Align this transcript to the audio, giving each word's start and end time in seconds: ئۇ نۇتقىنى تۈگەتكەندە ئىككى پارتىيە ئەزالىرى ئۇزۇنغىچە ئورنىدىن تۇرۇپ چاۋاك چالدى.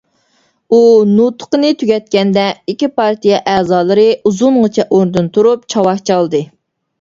ئۇ 0.75 0.77
نۇتقىنى 1.09 1.69
تۈگەتكەندە 1.81 2.45
ئىككى 2.73 2.89
پارتىيە 3.01 3.43
ئەزالىرى 3.53 4.07
ئۇزۇنغىچە 4.31 4.87
ئورنىدىن 4.89 5.31
تۇرۇپ 5.37 5.69
چاۋاك 5.75 6.03
چالدى. 6.13 6.43